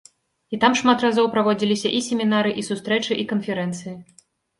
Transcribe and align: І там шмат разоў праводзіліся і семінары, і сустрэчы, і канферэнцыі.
І 0.55 0.57
там 0.61 0.71
шмат 0.79 1.03
разоў 1.05 1.27
праводзіліся 1.35 1.91
і 1.97 1.99
семінары, 2.07 2.53
і 2.61 2.65
сустрэчы, 2.69 3.19
і 3.25 3.27
канферэнцыі. 3.33 3.93